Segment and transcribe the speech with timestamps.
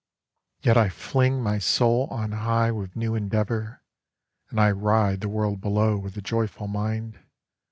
[0.63, 3.83] Yet I fling my soul on high with new endeavor,
[4.49, 7.19] And I ride the world below with a joyful mind.